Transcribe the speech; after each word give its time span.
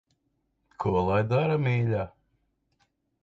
Ko 0.83 0.93
lai 1.09 1.19
dara, 1.33 1.57
mīļā. 1.67 2.05